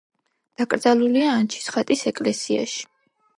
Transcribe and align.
დაკრძალულია 0.61 1.27
ანჩისხატის 1.41 2.03
ეკლესიაში. 2.13 2.83